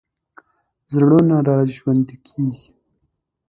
[0.93, 2.69] زړونه راژوندي کېږي.